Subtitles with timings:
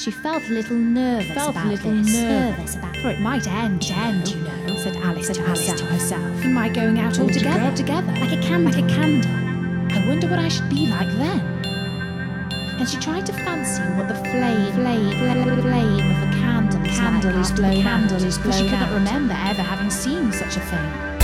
[0.00, 2.14] She felt a little nervous felt a about little this.
[2.16, 5.78] nervous about For it might end, end, you know, said Alice said to Alice herself.
[5.80, 6.42] to herself.
[6.42, 8.06] In my going out All altogether, together.
[8.06, 8.72] together, Like a candle.
[8.72, 9.30] like a candle.
[9.94, 11.40] I wonder what I should be like then.
[12.80, 17.32] And she tried to fancy what the flame, flame, flame, flame of a candle, Candle
[17.32, 21.19] like is blown candle is blown she couldn't remember ever having seen such a thing.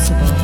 [0.00, 0.39] possible.